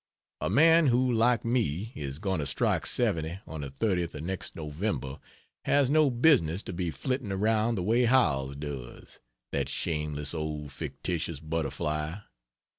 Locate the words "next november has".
4.23-5.91